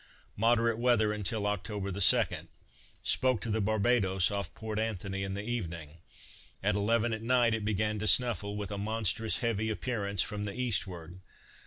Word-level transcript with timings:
Moderate 0.35 0.79
weather 0.79 1.13
until 1.13 1.45
October 1.45 1.91
the 1.91 1.99
2d. 1.99 2.47
Spoke 3.03 3.39
to 3.41 3.51
the 3.51 3.61
Barbadoes 3.61 4.31
off 4.31 4.51
Port 4.55 4.79
Antonio 4.79 5.23
in 5.27 5.35
the 5.35 5.43
evening. 5.47 5.99
At 6.63 6.73
eleven 6.73 7.13
at 7.13 7.21
night 7.21 7.53
it 7.53 7.63
began 7.63 7.99
to 7.99 8.07
snuffle, 8.07 8.57
with 8.57 8.71
a 8.71 8.79
monstrous 8.79 9.41
heavy 9.41 9.69
appearance 9.69 10.23
from 10.23 10.45
the 10.45 10.59
eastward. 10.59 11.19